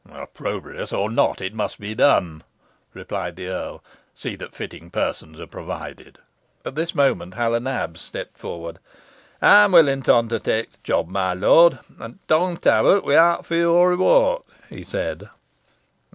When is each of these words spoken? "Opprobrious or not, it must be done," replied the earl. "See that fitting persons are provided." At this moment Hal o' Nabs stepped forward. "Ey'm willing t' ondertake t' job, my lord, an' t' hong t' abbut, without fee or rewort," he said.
"Opprobrious 0.09 0.91
or 0.91 1.11
not, 1.11 1.41
it 1.41 1.53
must 1.53 1.79
be 1.79 1.93
done," 1.93 2.41
replied 2.91 3.35
the 3.35 3.49
earl. 3.49 3.83
"See 4.15 4.35
that 4.37 4.55
fitting 4.55 4.89
persons 4.89 5.39
are 5.39 5.45
provided." 5.45 6.17
At 6.65 6.73
this 6.73 6.95
moment 6.95 7.35
Hal 7.35 7.53
o' 7.53 7.59
Nabs 7.59 8.01
stepped 8.01 8.35
forward. 8.35 8.79
"Ey'm 9.43 9.71
willing 9.73 10.01
t' 10.01 10.11
ondertake 10.11 10.71
t' 10.71 10.77
job, 10.83 11.07
my 11.07 11.35
lord, 11.35 11.77
an' 11.99 12.17
t' 12.27 12.33
hong 12.33 12.57
t' 12.57 12.67
abbut, 12.67 13.03
without 13.05 13.45
fee 13.45 13.63
or 13.63 13.91
rewort," 13.91 14.43
he 14.71 14.83
said. 14.83 15.29